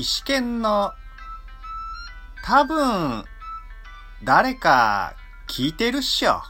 [0.00, 0.92] 石剣の、
[2.44, 3.24] 多分、
[4.22, 5.16] 誰か
[5.48, 6.40] 聞いてるっしょ。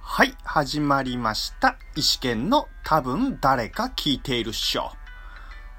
[0.00, 1.76] はい、始まりました。
[1.94, 4.90] 石剣の多分誰か聞いているっしょ。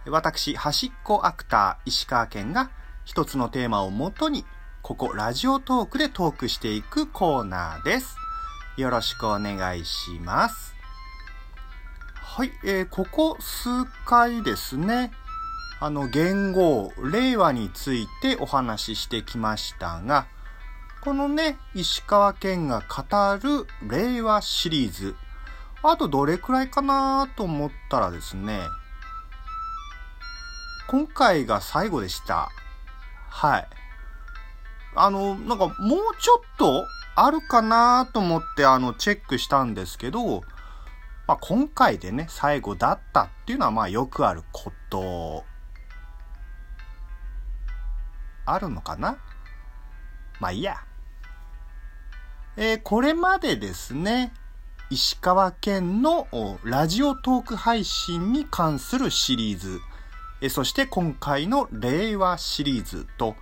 [0.07, 2.71] 私、端っこアクター石川県が
[3.03, 4.45] 一つのテーマをもとに、
[4.81, 8.15] ここラジオトークでトークしていくコーナーです。
[8.77, 10.78] よろしくお願いします。
[12.39, 13.67] はい、えー、ここ数
[14.05, 15.11] 回ですね、
[15.81, 20.25] あの、言語、令和についてお話ししてきましたが、
[21.01, 23.03] このね、石川県が語
[23.43, 25.17] る令和シリーズ、
[25.83, 28.61] あとどれくらいかなと思ったらですね、
[30.87, 32.47] 今回が最後でした。
[33.27, 33.67] はい。
[34.95, 40.45] あの、なんかもうちょっとあるかなと思ってあの、チェックしたんですけど、
[41.29, 45.45] まあ、今回でね、最後だったっていうのはまあよくあること。
[48.47, 49.15] あるのかな？
[50.39, 50.77] まあいいや。
[52.57, 54.33] えー、これまでですね、
[54.89, 56.27] 石川県の
[56.63, 59.79] ラジオトーク配信に関するシリーズ、
[60.41, 63.35] えそして今回の令和シリーズと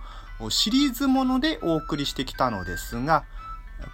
[0.50, 3.24] シリーズものでお送りしてきたのですが、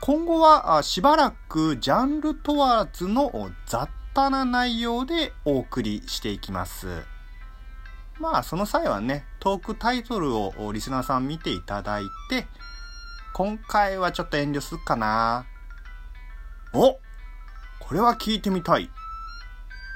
[0.01, 7.03] 今後はしばらくジャンル問わずの雑多な内容でお送りしていきます。
[8.19, 12.47] まあその際はね、トークタイトルをリスナーさん見ていただいて、
[13.33, 15.47] 今回はちょっと遠慮するかな。
[16.73, 17.01] お
[17.81, 18.91] これは聞いてみたい。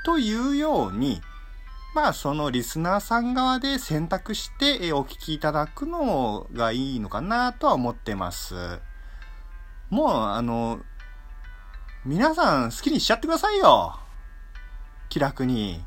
[0.05, 1.21] というように、
[1.95, 8.81] まあそのリスナーさん側で選択してお聞きいただくのがいいのかなとは思ってます。
[9.91, 10.81] もう、あの、
[12.05, 13.99] 皆さん好きにしちゃってくださいよ。
[15.09, 15.83] 気楽に。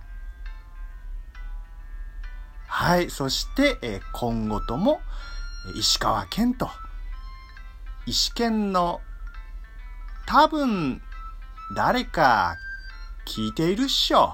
[2.67, 3.11] はい。
[3.11, 5.01] そして、え今後とも、
[5.75, 6.69] 石川県と、
[8.07, 9.01] 石県の、
[10.25, 11.01] 多分、
[11.75, 12.55] 誰か、
[13.27, 14.33] 聞いているっしょ。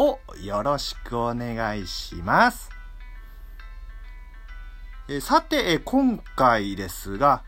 [0.00, 2.70] を、よろしくお願いします。
[5.08, 7.44] えさて、え今回ですが、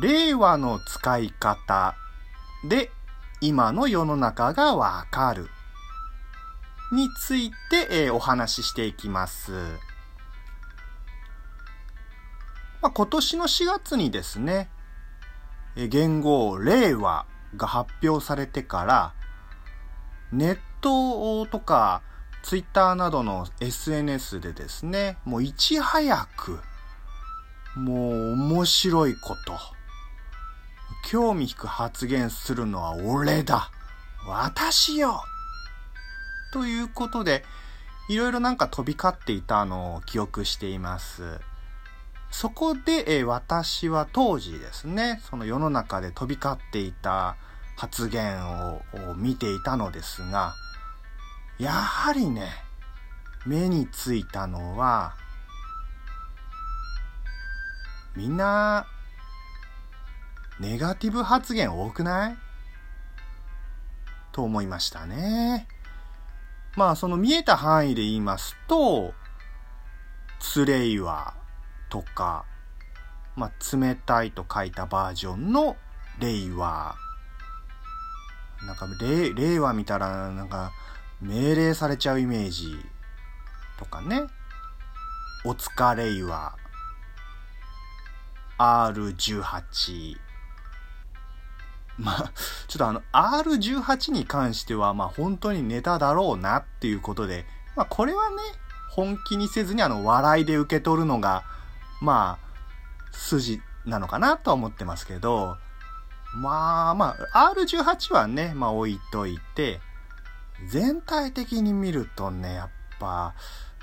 [0.00, 1.94] 令和の使い方
[2.68, 2.90] で
[3.40, 5.48] 今の世の中がわかる
[6.92, 9.52] について、えー、お話ししていきます。
[12.82, 14.68] まあ、今年の4月にですね、
[15.74, 17.26] 言語令和
[17.56, 19.14] が発表されてから、
[20.32, 22.02] ネットとか
[22.42, 26.60] ツイッターなどの SNS でですね、もういち早く、
[27.76, 29.58] もう面白いこと、
[31.02, 33.70] 興味引く発言するのは俺だ
[34.26, 35.22] 私よ
[36.52, 37.44] ということで、
[38.08, 41.40] いろいろなんか飛び交っていたのを記憶しています。
[42.30, 47.36] そこで、え私は当時ですね、その世の中で飛び交っていた
[47.76, 48.82] 発言を
[49.16, 50.54] 見ていたのですが、
[51.58, 52.50] やはりね、
[53.46, 55.14] 目についたのは、
[58.14, 58.86] みんな
[60.60, 62.36] ネガティブ発言多くない？
[64.32, 65.66] と思いましたね。
[66.76, 69.14] まあ、その見えた範囲で言いますと、
[70.40, 71.34] つれいわ
[71.90, 72.44] とか、
[73.36, 75.76] まあ、冷たいと書いたバージョンの
[76.18, 76.96] 令和。
[78.66, 80.72] なんか、令和見たら、なんか、
[81.20, 82.74] 命令されちゃうイメージ
[83.78, 84.22] とかね。
[85.44, 86.56] お疲れは
[88.58, 90.16] R18
[91.98, 92.32] まあ、
[92.68, 97.44] ちょっとあの、R18 に関しては、まあ本当にネタだろうなっていうことで、
[97.76, 98.36] まあこれはね、
[98.90, 101.44] 本気にせずにあの、笑いで受け取るのが、
[102.00, 105.56] まあ、筋なのかなとは思ってますけど、
[106.34, 109.80] まあまあ、R18 はね、まあ置いといて、
[110.68, 112.68] 全体的に見るとね、やっ
[112.98, 113.34] ぱ、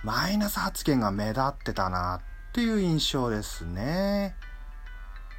[0.03, 4.35] マイナス発言が目立ってたなっていう印象ですね。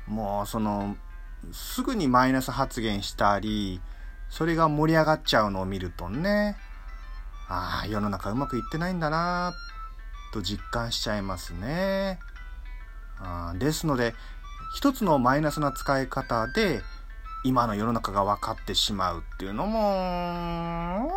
[0.07, 0.97] もうその、
[1.53, 3.81] すぐにマイナス発言したり、
[4.29, 6.57] それが盛り上がっちゃうのを見るとね、
[7.49, 9.53] ああ、世の中うまくいってないんだな
[10.33, 12.21] と実感しちゃいますね。
[13.19, 14.15] あですので、
[14.77, 16.83] 一つのマイナスな使い方で、
[17.43, 21.11] 今の世の中が分かってしまうっていうのも、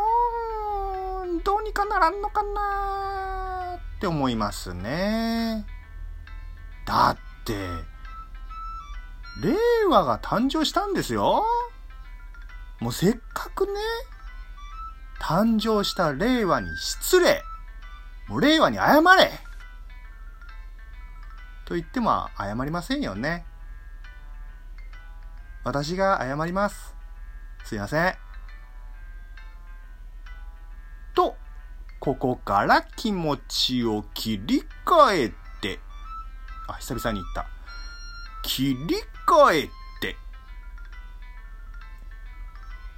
[1.44, 5.66] どうにかならんのかなって思いますね。
[6.86, 7.93] だって、
[9.42, 9.56] 令
[9.90, 11.46] 和が誕生したんですよ。
[12.80, 13.74] もうせっかくね、
[15.20, 17.44] 誕生した令和に失礼
[18.28, 19.32] もう令和に謝れ
[21.66, 23.46] と言っても謝りませんよね。
[25.64, 26.94] 私が謝ります。
[27.64, 28.16] すいません。
[31.16, 31.38] と、
[32.00, 35.80] ここから気持ちを切り替えて、
[36.68, 37.46] あ、久々に言った。
[38.42, 38.96] 切り
[39.28, 39.70] 替え
[40.02, 40.18] て。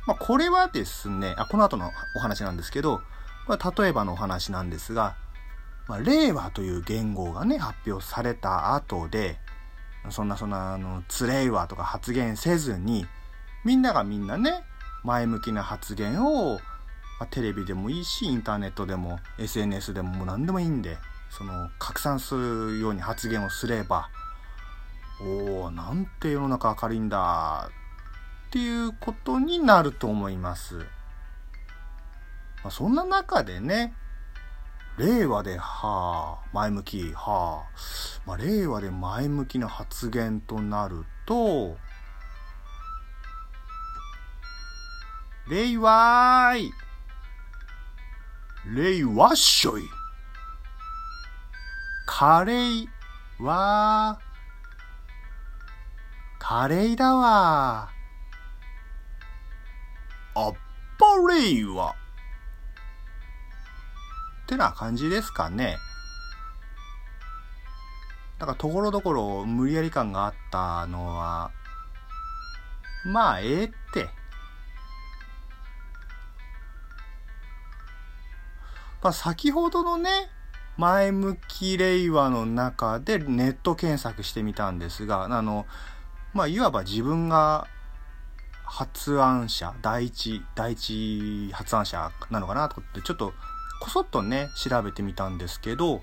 [0.08, 3.02] まあ、これはですね、あ、この後のお話なんですけど、
[3.48, 5.16] これ例えばのお話なんですが、
[5.88, 9.38] まあ、令和という言語がね、発表された後で、
[10.10, 13.06] そんなそんな、あの、つれいわとか発言せずに、
[13.64, 14.64] みんながみんなね、
[15.04, 16.60] 前向きな発言を、
[17.20, 20.98] まあ、テレビでもいいし、インターネットでも、SNS でももう何でもいいんで、
[21.30, 24.10] その、拡散するように発言をすれば、
[25.22, 27.70] おおなんて世の中明るいんだ、
[28.48, 30.78] っていうことになると思います。
[30.78, 30.86] ま
[32.66, 33.94] あ、そんな中でね、
[34.98, 37.70] 令和で、はあ、前向き、はあ、
[38.26, 41.78] まあ、令和で前向きな発言となると、
[45.50, 46.72] 令和ーい。
[48.74, 49.84] 令和っしょい。
[52.08, 52.88] カレー
[53.40, 54.20] は、
[56.48, 57.90] カレーだわ。
[60.36, 60.54] あっ
[61.00, 61.96] ぱれいわ。
[64.44, 65.76] ってな感じですかね。
[68.38, 71.50] だからところどころ無理やり感があったのは、
[73.08, 74.08] まあええって。
[79.02, 80.30] まあ、先ほどのね、
[80.78, 85.66] 前向き令和の中でネット検索してみたんですが、あの、
[86.36, 87.66] まあ、いわば自分が
[88.66, 93.34] 発案者、第一、第一発案者なのかなと思って、ちょっと
[93.80, 96.02] こそっとね、調べてみたんですけど、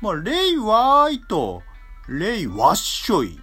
[0.00, 1.62] まあ、レイワーイと
[2.08, 3.40] レイワッショイ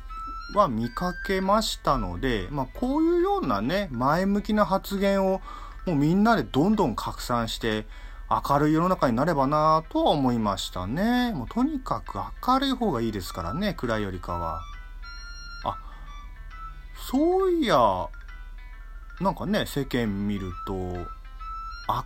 [0.55, 5.41] は見かけましたので、まあ、こういうようなね、前向きな発言を
[5.85, 7.85] もうみんなでどんどん拡散して、
[8.29, 11.33] 明るい世の中になればなぁとは思いましたね。
[11.33, 12.17] もうとにかく
[12.47, 14.61] 明るい方がいいですからね、暗いよりかは。
[17.09, 18.07] そういや、
[19.19, 20.73] なんかね、世間見ると、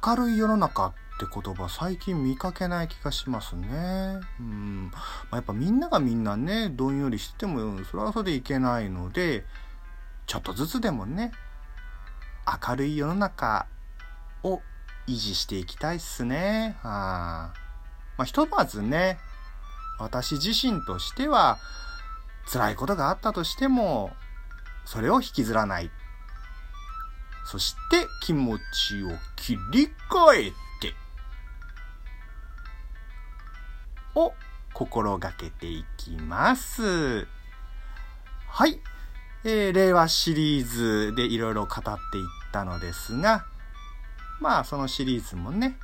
[0.07, 4.19] 明るい世の中って言葉最近見かけない気がしますね。
[4.39, 4.91] うん。
[4.91, 4.99] ま
[5.31, 9.45] あ、やっぱみんながみんなね、どんよりしても、それはそれでいけないので、
[10.27, 11.31] ちょっとずつでもね、
[12.67, 13.67] 明るい世の中
[14.43, 14.61] を
[15.07, 16.77] 維持していきたいっすね。
[16.81, 17.53] はあ、
[18.17, 19.17] まあ、ひとまずね、
[19.99, 21.59] 私自身としては、
[22.51, 24.11] 辛いことがあったとしても、
[24.85, 25.91] それを引きずらない。
[27.45, 30.51] そして気持ちを切り替え
[30.81, 30.95] て
[34.15, 34.33] を
[34.73, 37.27] 心がけていきます。
[38.47, 38.79] はい。
[39.43, 43.45] えー、令和シリーズでいろいろ語っていったのですが、
[44.39, 45.77] まあそのシリーズもね、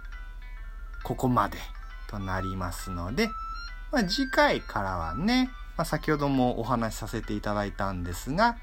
[1.03, 1.59] ここまで
[2.09, 3.29] となりますので、
[3.91, 8.57] まあ、次回からはね、まあ、先ほどもお話しさせていただいたんですが、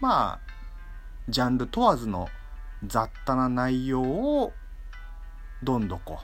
[0.00, 0.40] まあ、
[1.28, 2.28] ジャンル問わずの
[2.86, 4.52] 雑多な内容を
[5.62, 6.20] どんどこ、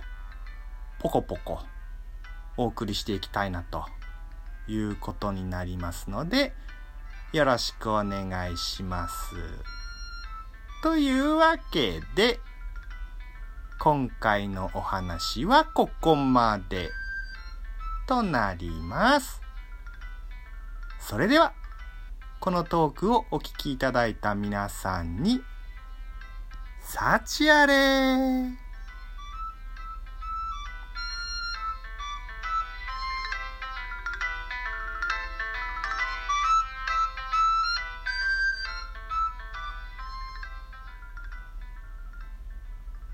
[0.98, 1.60] ポコポコ
[2.56, 3.84] お送りしていきたいなと
[4.66, 6.54] いうことになりますので、
[7.32, 9.34] よろしくお願いします。
[10.82, 12.40] というわけで、
[13.78, 16.90] 今回のお話はここまで
[18.08, 19.42] となります。
[20.98, 21.52] それでは、
[22.46, 25.40] このトークをお聞きいただいた皆さんに、
[26.80, 28.65] 幸あれ。